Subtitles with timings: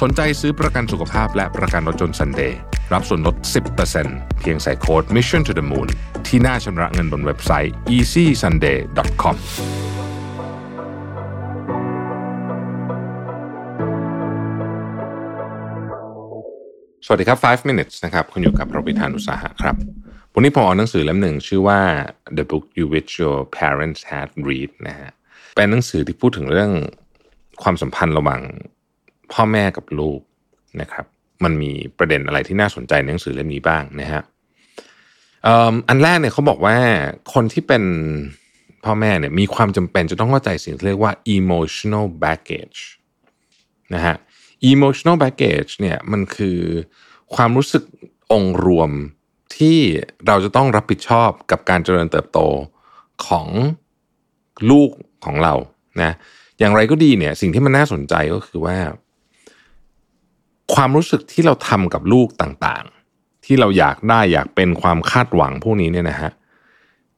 [0.00, 2.52] สนใจซื้อประกันสุขภาพและประกันรถยนต์ Sunday
[2.92, 3.36] รับส่วนลด
[3.88, 5.88] 10%เพียงใส่โค้ด Mission to the Moon
[6.26, 9.36] ที่หน้าชำระเงินบนเว็บไซต์ easysunday.com
[17.06, 19.76] สวัสดีครับ 5 minutes นะครับ คุณอยู่กับโรบิทานอุตสาหะครับ
[20.34, 21.80] วันนี้ผมเอานหนังสือเล่มหนึ่งชื่อว่า
[22.36, 25.10] The Book You Wish Your Parents Had Read นะฮะ
[25.56, 26.70] เป็นหนังสือที่พูดถึงเรื่อง
[27.62, 28.42] ความสัมพันธ์ระหว่าง
[29.32, 30.20] พ่อแม่กับลูก
[30.80, 31.06] นะครับ
[31.44, 34.22] มันมีประเด็นอะไรที่น่าสนใจในหนังสือเล่มนี้บ้างนะฮะ
[35.88, 36.76] อันแรกเนี่ยเขาบอกว่า
[37.34, 37.84] คนที่เป็น
[38.84, 42.80] พ่อแม่เนี่ยมีความจำเป็นจะต้องเข้าใจสิ่งที่เรียกว่า emotional baggage
[43.94, 44.16] นะฮะ
[44.72, 46.58] emotional baggage เนี่ยมันคือ
[47.34, 47.82] ความรู้สึก
[48.32, 48.90] องค์รวม
[49.56, 49.78] ที่
[50.26, 52.38] เราจะต้องรับผิดชอบกับการเจริญเติบโต
[53.26, 53.48] ของ
[54.70, 54.90] ลูก
[55.24, 55.54] ของเรา
[56.02, 56.12] นะ
[56.58, 58.76] อย่างไรก็ดีเนี่ยสิ่งที่มันน่าสนใจก็คือว่า
[60.74, 66.32] ความรู้สึกที่เราทำกับลูกต่างๆ ที่เราอยากได้อยากเป็นความคาดหวังพวกนี้เนี่ยนะฮะ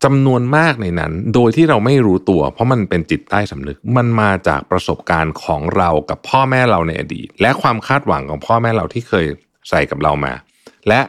[0.05, 9.27] จำนวนมากในนั้น โดยที่เราไม่รู้ตัว เพราะมันเป็นจิตใต้สำนึก มันมาจากประสบการณ์ของเรากับพ่อแม่เราในอดีต และความคาดหวังของพ่อแม่เราที่เคย
[9.69, 10.33] ใส่กับเรามา
[10.89, 11.01] และ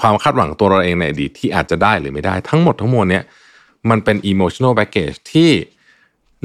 [0.00, 3.24] ความคาดหวังตัวเราเองในอดีตที่อาจจะได้หรือไม่ได้ ทั้งหมดทั้งมวลเนี่ย
[3.90, 5.50] มันเป็น emotional baggage ที่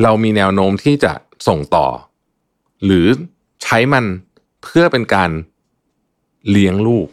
[0.03, 1.13] เรามีแนวโน้มที่จะ
[1.47, 1.87] ส่งต่อ
[2.85, 3.07] หรือ
[3.63, 4.05] ใช้มัน
[4.63, 5.29] เพื่อเป็นการ
[6.51, 7.07] เลี้ยงลูก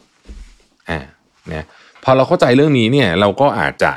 [0.89, 1.01] อ่า
[1.49, 1.67] เนี่ย
[2.05, 3.93] พอเราเข้าใจเรื่องนี้เนี่ยเราก็อาจจะ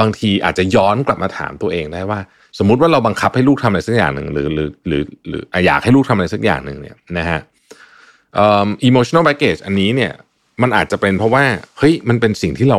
[0.00, 2.20] บางทีอาจจะย้อนกลับมาถามตัวเองได้ว่า
[2.58, 7.40] สมมุติว่าเราบังคับให้ลูกทำอะไรสักอย่างหนึ่งหรือหรือหรือหรืออยากให้ลูกทำอะไรสักอย่างหนึ่งเนี่ยนะฮะ
[8.34, 10.12] เอ่อ emotional baggage อันนี้เนี่ย
[10.62, 11.44] มันอาจจะเป็นเพราะว่า
[11.78, 12.78] เฮ้ยมันเป็นสิ่งที่เรา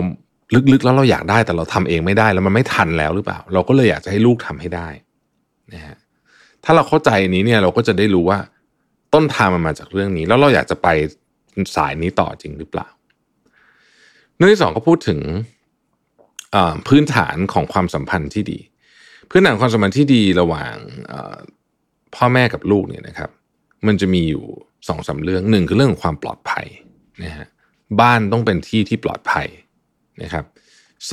[0.72, 4.88] ลึกๆ แล้วเราอยากได้แต่เราทำเองไม่ได้แล้วมันไม่ทันแล้วหรือเปล่า เราก็เลยอยากจะให้ลูกทำให้ได้
[5.74, 5.96] นะฮะ
[6.64, 8.40] ถ้าเราเข้าใจนี้เนี่ยเราก็จะได้รู้ว่า
[9.18, 10.88] ต้นทางมันมาจากเรื่องนี้ แล้วเราอยากจะไป
[11.76, 12.88] สายนี้ต่อจริงหรือเปล่า
[14.36, 15.20] เรื่องที่สองก็พูดถึง
[16.88, 18.60] พื้นฐานของความสัมพันธ์ที่ดี
[19.30, 20.74] พื้นฐานความสัมพันธ์ที่ดีระหว่าง
[22.16, 23.30] พ่อแม่กับลูกเนี่ยนะครับ
[23.88, 24.44] มันจะมีอยู่
[24.88, 26.68] สองสาเรื่องหนึ่งคือเรื่องของความปลอดภัย
[27.24, 27.48] นะฮะ
[28.02, 29.48] บ้านต้องเป็นที่ที่ปลอดภัย
[30.24, 30.46] นะครับ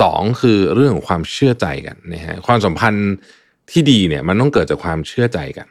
[0.01, 3.11] สองคือเรื่องของความเชื่อใจกันนะฮะความสัมพันธ์
[3.71, 5.67] ที่ดีเนี่ยมันต้องเกิดจากความเชื่อใจกัน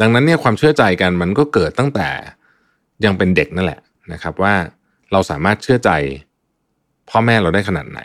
[0.00, 2.08] ดังนั้นเนี่ยความเชื่อใจกันมันก็เกิดตั้งแต่
[3.04, 3.80] ยังเป็นเด็กนั่นแหละ
[4.12, 4.54] นะครับ ว่า
[5.12, 5.90] เราสามารถเชื่อใจ
[7.08, 8.00] พ่อแม่เราได้ขนาดไหน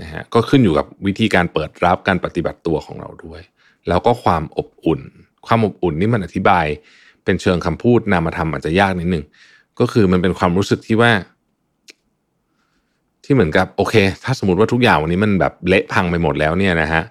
[0.00, 3.40] นะฮะก็ขึ้นอยู่กับวิธีการเปิดรับการปฏิบัติตัวของเราด้วย
[3.88, 5.00] แล้วก็ความอบอุ่น
[5.46, 6.66] ความอบอุ่นนี่มันอธิบาย
[7.24, 9.24] เป็นเชิงคำพูดนามธรรมอาจจะยากนิดนึง
[9.80, 11.12] ก็คือมันเป็นความรู้สึกที่ว่า
[13.24, 17.02] ที่เหมือนกับโอเค ถ้าสมมติว่าทุกอย่างวันนี้มันแบบเละพังไปหมดแล้วเนี่ยนะฮะ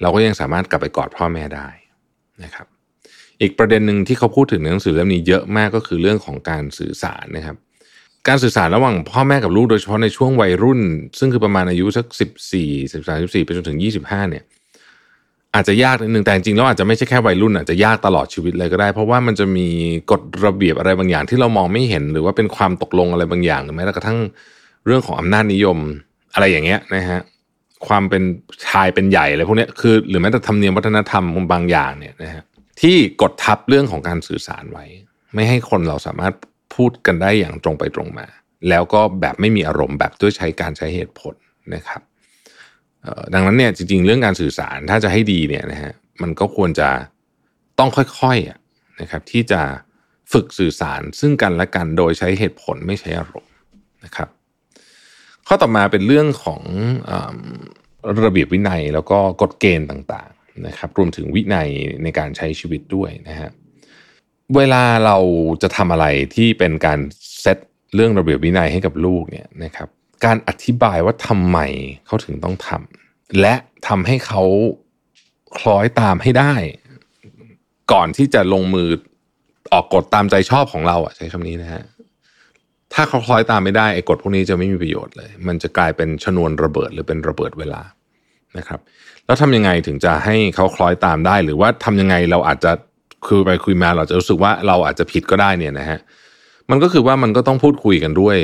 [0.00, 1.68] เราก็ยังสามารถกลับไปกอดพ่อแม่ได้
[2.44, 2.66] นะครับ
[3.42, 7.56] อีกประเด็นหนึ่งที่เขาพูดถึงในหนังสือเล่มนี้เยอะมากก็คือเรื่องของการสื่อสารนะครับ
[8.28, 10.80] การสื่อสารระหว่างพ่อแม่กับลูกโดยเฉพาะในช่วงวัยรุ่น
[11.18, 14.44] ซึ่งคือประมาณอายุสักสิบสี่สิบสามสิบสี่ไปจนถึงยี่สิบห้าเนี่ย
[15.54, 19.68] อาจจะยากนิดนึงแต่จริงๆแล้วอาจจะไม่ใช่แค่วัยรุ่นอาจจะยากตลอดชีวิตเลยก็ได้ เพราะว่ามันจะมี
[20.10, 24.18] กฎระเบียบอะไรบางอย่างที่เรามองไม่เห็น หรือว่าเป็นความตกลงอะไรบางอย่างหรือแม้กระทั่ง
[24.86, 25.78] เรื่องของอำนาจนิยม
[26.34, 27.20] อะไรอย่างเงี้ยนะฮะ
[27.86, 28.22] ความเป็น
[28.66, 32.42] ชายเป็นใหญ่อะไรพวกนี้คือ หรือแม้แต่ธรรมเนียมวัฒนธรรมบางอย่างเนี่ยนะฮะ
[32.80, 34.86] ที่กดทับเรื่องของการสื่อสารไว้
[35.34, 36.34] ไม่ให้คนเราสามารถ
[36.74, 38.26] พูดกันได้อย่างตรงไปตรงมา
[38.68, 41.34] แล้วก็แบบไม่มีอารมณ์แบบด้วยใช้การใช้เหตุผล
[41.74, 42.00] นะครับ
[43.34, 45.92] ดังนั้นเนี่ยจริงๆ เรื่องการสื่อสารถ้าจะให้ดีเนี่ยนะฮะ
[46.22, 46.88] มันก็ควรจะ
[47.78, 49.60] ต้องค่อยๆนะครับที่จะ
[50.32, 53.52] ฝึกสื่อสารซึ่งกันและกันโดยใช้เหตุผลไม่ใช้อารมณ์
[54.04, 54.28] นะครับ
[55.46, 56.62] ข้อต่อมาเป็นเรื่องของ
[58.26, 61.68] ระเบียบวินัยแล้วก็กฎเกณฑ์ต่างๆ นะครับรวมถึงวินัย
[62.02, 63.50] ในการใช้ชีวิตด้วยนะฮะ
[64.56, 65.16] เวลาเรา
[65.62, 66.98] จะทำอะไรที่เป็นการ
[67.40, 67.58] เซต
[67.94, 69.88] เรื่องระเบียบวินัยให้กับลูกเนี่ยนะครับ
[70.24, 71.58] การอธิบายว่าทำไม
[72.06, 73.54] เขาถึงต้องทำและ
[73.88, 74.42] ทำให้เขา
[75.58, 76.54] คล้อยตามให้ได้
[77.92, 78.88] ก่อนที่จะลงมือ
[79.72, 81.82] ออกกฎตามใจชอบของเราอะใช้คำนี้นะฮะ
[82.94, 87.82] ถ้าเขาคล้อยตามไม่ได้ไอ้กฎพวกนี้จะไม่มีประโยชน์เลย มันจะกลายเป็นชนวนระเบิดหรือเป็นระเบิดเวลา
[88.58, 88.80] นะครับ
[89.26, 92.72] แล้วทำยังไงถึงจะให้เขาคล้อยตามได้ หรือว่าทำยังไงเราอาจจะ
[93.26, 95.98] คุยไปคุยมาเราจะรู้สึกว่าเราอาจจะผิดก็ได้เนี่ยนะฮะ
[96.70, 98.36] มันก็คือว่ามันก็ต้องพูดคุยกันด้วย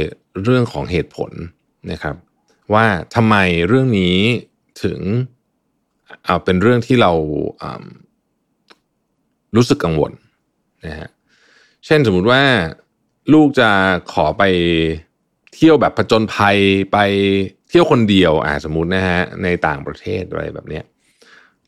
[0.42, 1.32] เรื่องของเหตุผล
[1.92, 2.16] นะครับ
[2.74, 3.36] ว่าทำไม
[3.68, 4.16] เรื่องนี้
[4.82, 5.00] ถึง
[6.24, 7.12] เอาเป็นเรื่องที่เรา
[9.56, 10.12] รู้สึกกังวล
[10.86, 11.08] นะฮะ
[11.86, 12.42] เช่นสมมุติว่า
[13.32, 13.70] ลูกจะ
[14.12, 14.42] ขอไป
[15.54, 16.58] เที่ยวแบบผจญภัย
[16.92, 16.98] ไป
[17.68, 20.84] เที่ยวคนเดียวอ่าสมมตินะฮะในต่างประเทศอะไรแบบเนี้ย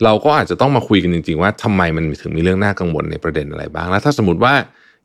[0.05, 4.55] เราก็อาจจะต้องมาคุยกันจริง ๆ ว่าทำไมมันถึงมีเรื่องน่ากังวลในประเด็นอะไรบ้าง แล้วถ้าสมมติว่า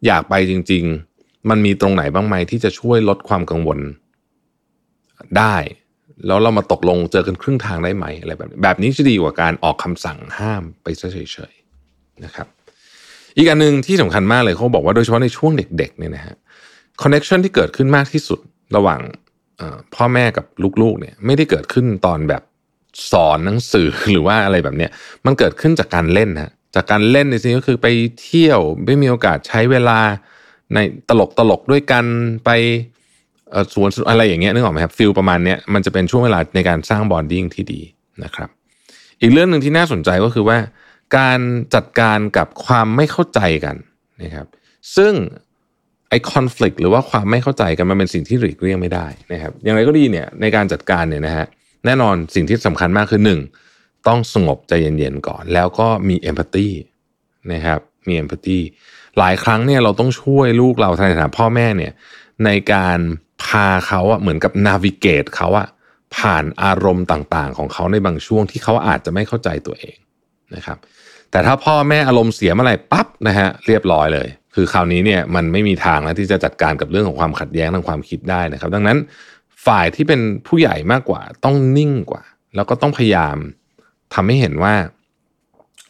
[0.05, 0.83] อยากไปจริง
[1.17, 3.79] ๆ มันมีตรงไหนบ้างไหมที่จะช่วยลดความกังวล
[5.37, 5.55] ได้
[6.27, 12.47] แล้วเรามาตกลงเจอกันครึ่งทางได้ไหมอะไรแบบนี้แบบนี้จะดีกว่าการออกคำสั่งห้ามไปเฉยๆนะครับ
[13.37, 16.35] อีกอันหนึ่งที่สำคัญมากเลยเขาบอกว่าโดยเฉพาะในช่วงเด็กๆเนี่ยนะฮะ
[17.01, 18.39] คอนเน็ชันที่เกิดขึ้นมากที่สุด
[18.75, 19.01] ระหว่าง
[19.95, 20.45] พ่อแม่กับ
[20.81, 22.44] ลูกๆเนี่ยไม่ได้เกิดขึ้นตอนแบบ
[23.12, 24.92] สอนหนังสือหรือว่าอะไรแบบเนี้ย
[25.25, 27.88] มันเกิดขึ้นจากการเล่นนะจากการเล่นในสิ่งก็คือไป
[28.21, 30.00] เที่ยวไม่มีโอกาสใช้เวลา
[30.74, 30.80] ใน
[31.10, 32.06] ตลกตลกด้วยกัน
[32.45, 32.50] ไป
[33.74, 37.81] สวนอะไรอย่างเงี้ยนึกออกไหมครับฟิลประมาณเนี้ยมันจะเป็นช่วงเวลาในการสร้างบอนดิ้งที่ดี
[38.24, 38.50] นะครับ
[39.21, 40.57] อีกเรื่องหนึ่งที่น่าสนใจก็คือว่า
[41.18, 41.39] การ
[41.75, 43.75] จัดการกับความไม่เข้าใจกัน
[44.21, 44.48] นะครับ
[44.95, 45.13] ซึ่ง
[46.13, 51.45] ไอ้คอน FLICT หรือว่าความไม่เข้าใจกันมันเป็นสิ่งที่หลีกเลี่ยงไม่ได้นะครับอย่างไรก็ดีเนี่ยในการจัดการเนี่ยนะฮะ
[51.86, 53.39] แน่นอนสิ่งที่สำคัญมากคือหนึ่ง
[54.07, 56.69] ต้องสงบใจเย็นๆก่อน แล้วก็มีเอมพัตตี
[57.54, 58.60] นะครับมีเอมพัตตี
[59.18, 61.94] หลายครั้งเนี่ยเราต้องช่วยลูกเราในฐานะพ่อแม่เนี่ย
[62.45, 63.00] ในการ
[63.44, 65.68] พาเขาอะเหมือนกับนาวิเกตเขาอะ
[66.15, 69.98] ผ่านอารมณ์ต่างๆ ของเขาในบางช่วงที่เขาอาจจะไม่เข้าใจตัวเอง
[70.56, 70.77] นะครับ
[71.31, 78.97] แต่ถ้าพ่อแม่อารมณ์เสียเมื่อไหร่ปั๊บนะฮะเรียบร้อยเลย คือคราวนี้เนี่ยมันไม่มีทางแล้วที่จะจัดการกับเรื่องของความขัดแย้งทางความคิดได้นะครับ ดังนั้น
[79.65, 82.23] ฝ่ายที่เป็นผู้ใหญ่มากกว่าต้องนิ่งกว่า
[82.55, 83.35] แล้วก็ต้องพยายาม
[84.13, 84.73] ทำให้เห็นว่า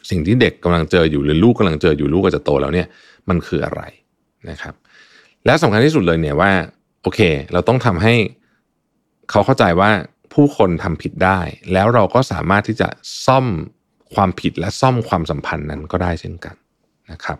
[0.10, 2.88] สิ่งที่เด็กกำลังเจออยู่หรือลูกกำลังเจออยู่ลูกก็จะโตแล้วเนี่ย
[3.30, 3.81] มันคืออะไร
[4.50, 4.74] นะครับ
[5.45, 6.51] และสำคัญที่สุดเลยเนี่ยว่า
[7.04, 7.19] โอเค
[7.54, 8.15] เราต้องทำให้
[9.30, 9.92] เขาเข้าใจว่า
[10.33, 11.39] ผู้คนทำผิดได้
[11.74, 12.88] แล้วเราก็สามารถที่จะ
[13.25, 13.45] ซ่อม
[14.13, 16.56] ความผิดและซ่อมความสัมพันธ์นั้นก็ได้เช่นกัน
[17.12, 17.38] นะครับ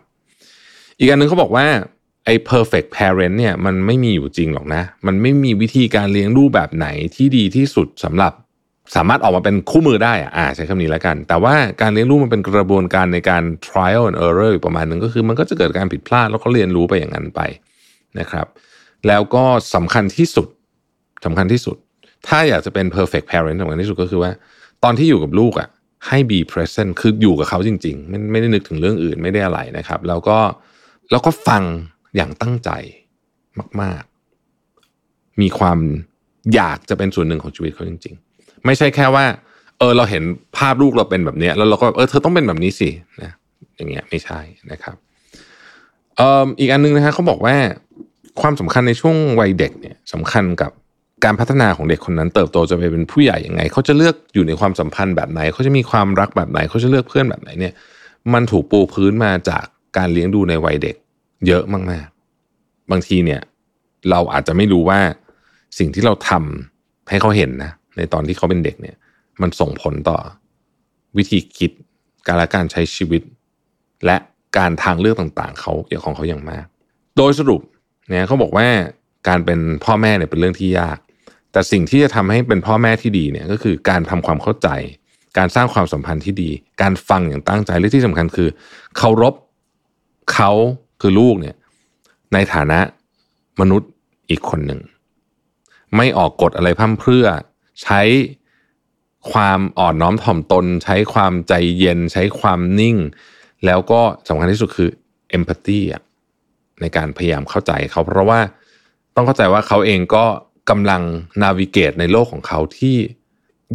[0.98, 1.66] อีกอันหนึ่งเขาบอกว่า
[2.24, 8.32] ไอ้ perfect parent เนี่ยมันไม่มีอยู่จริงหรอกนะ มันไม่มีวิธีการเลี้ยงลูกแบบไหนที่ดีที่สุดสำหรับ
[8.96, 17.40] สามารถออกมาเป็นคู่มือได้อ่าใช้คำนี้แล้วกัน แต่ว่าการเลี้ยงลูกมันเป็นกระบวนการในการ trial and error ประมาณนึงก็คือมันก็จะเกิดการผิดพลาดแล้วก็เรียนรู้ไปอย่างนั้นไป
[18.18, 18.46] นะครับ
[19.08, 19.44] แล้วก็
[19.74, 20.48] สำคัญที่สุด
[21.24, 21.76] สำคัญที่สุด
[22.26, 24.30] ถ้าอยากจะเป็น perfect parent สำคัญที่สุดก็คือว่า
[24.84, 25.68] ตอนที่อยู่กับลูกอะ
[26.08, 30.38] ให้ be present คืออยู่กับเขาจริง ๆ ไม่ไม่ได้นึกถึงเรื่องอื่นไม่ได้อะไรนะครับ แล้วก็
[31.10, 31.62] แล้วก็ฟัง
[32.16, 32.70] อย่างตั้งใจ
[33.82, 34.02] มาก
[34.70, 35.78] ๆ มีความ
[36.54, 39.24] อยากจะเป็นส่วนหนึ่งของชีวิตเขาจริง ๆ ไม่ใช่แค่ว่า
[39.78, 40.22] เออเราเห็น
[40.56, 42.88] ภาพลูกเราเป็นแบบนี้แล้วเราก็เออเธอต้องเป็นแบบนี้สิ
[43.22, 43.32] นะ
[43.76, 44.40] อย่างเงี้ยไม่ใช่
[44.72, 44.96] นะครับ
[46.16, 47.56] เอ่ออีกอันนึงนะฮะเขาบอกว่า
[48.40, 50.70] ความสำคัญในช่วงวัยเด็กเนี่ยสำคัญกับ
[51.24, 57.74] การพัฒนาของเด็กคนนั้น เติบโตจะไปเป็นผู้ใหญ่ยังไง เขาจะเลือกอยู่ในความสัมพันธ์แบบไหน เขาจะมีความรักแบบไหน เขาจะเลือกเพื่อนแบบไหนเนี่ย
[58.34, 59.64] มันถูกปูพื้นมาจาก
[59.96, 60.96] การเลี้ยงดูในวัยเด็ก
[61.46, 63.40] เยอะมากๆ บางทีเนี่ย
[64.10, 65.00] เราอาจจะไม่รู้ว่า
[65.78, 68.96] สิ่งที่เราทำให้เขาเห็นนะ ในตอนที่เขาเป็นเด็กเนี่ย
[69.40, 70.18] มันส่งผลต่อ
[71.16, 71.70] วิธีคิด
[72.26, 73.22] การละการใช้ชีวิต
[74.04, 74.16] และ
[74.56, 76.64] การทางเลือกต่างๆ เขาอย่างของเขาอย่างมาก
[77.16, 77.60] โดยสรุป
[78.08, 78.66] เนี่ยเขาบอกว่า
[79.28, 80.98] การเป็นพ่อแม่เนี่ยเป็นเรื่องที่ยาก
[81.52, 84.68] แต่สิ่งที่จะทำให้เป็นพ่อแม่ที่ดีเนี่ยก็คือการทำความเข้าใจ
[85.38, 86.50] การสร้างความสัมพันธ์ที่ดี
[86.82, 88.48] การฟังอย่างตั้งใจและที่สำคัญคือ
[88.96, 89.34] เคารพ
[90.32, 90.50] เขา
[91.00, 91.56] คือลูกเนี่ย
[92.32, 92.78] ในฐานะ
[93.60, 93.90] มนุษย์
[94.30, 94.80] อีกคนหนึ่ง
[95.96, 97.24] ไม่ออกกฎอะไรพั่มเพื่อ
[97.82, 98.00] ใช้
[99.32, 102.96] ความอ่อนน้อมถ่อมตน ใช้ความใจเย็น ใช้ความนิ่ง
[103.64, 104.90] แล้วก็สำคัญที่สุดคือ
[105.30, 105.80] เอมพัตตี
[106.80, 108.40] ในการพยายามเข้าใจเขาเพราะว่า
[109.14, 110.24] ต้องเข้าใจว่าเขาเองก็
[110.70, 111.02] กำลัง
[111.42, 112.96] นาวิเกตในโลกของเขาที่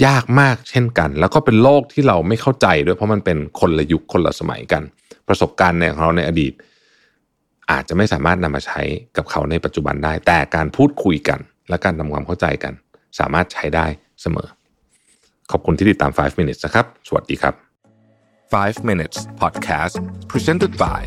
[0.06, 4.84] ยากมากเช่นกัน แล้วก็เป็นโลกที่เราไม่เข้าใจด้วยเพราะมันเป็นคนละยุคคนละสมัยกัน
[5.30, 6.54] ประสบการณ์ในของเราในอดีต
[7.72, 8.82] อาจจะไม่สามารถนำมาใช้
[9.18, 12.74] กับเขาในปัจจุบันได้ แต่การพูดคุยกัน และการทำความเข้าใจกัน
[13.20, 13.86] สามารถใช้ได้
[14.22, 14.48] เสมอ
[15.52, 17.54] ขอบคุณที่ติดตาม 5 minutes นะครับ สวัสดีครับ
[18.54, 19.96] 5 minutes podcast
[20.32, 21.02] presented by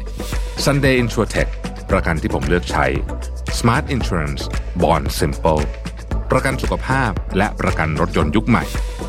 [0.64, 1.50] Sunday Insurtech
[1.90, 2.86] ประกันที่ผมเลือกใช้
[3.58, 4.42] Smart Insurance
[4.82, 5.62] Bond Simple
[6.30, 8.64] ประกันสุขภาพและประกันรถยนต์ยุคใหม่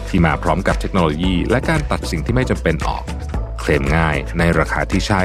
[0.09, 3.03] ที่มาพร้อมกับเทคโนโลยี และการตัดสิ่งที่ไม่จำเป็นออก
[3.65, 5.23] เคลมง่ายในราคาที่ใช่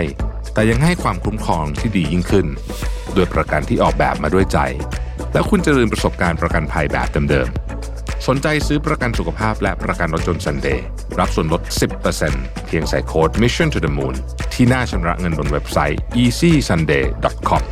[0.54, 2.46] แต่ยังให้ความคุ้มครองที่ดียิ่งขึ้น
[3.14, 4.58] โดยประกันที่ออกแบบมาด้วยใจ
[5.32, 10.86] และคุณจะลืมประสบการณ์ประกันภัยแบบเดิมๆ สนใจซื้อประกันสุขภาพและประกันรถยนต์ซันเดย์
[11.18, 11.62] รับส่วนลด
[12.14, 14.14] 10%เพียงใส่โค้ด mission to the moon
[14.52, 17.62] ที่หน้าชำระเงินบนเว็บไซต์ easysunday.com